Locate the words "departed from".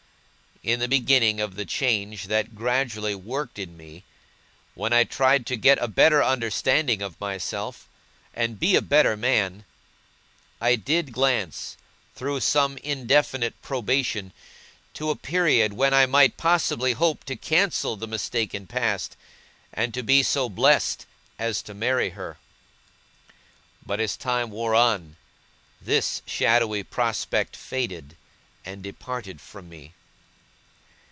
28.83-29.67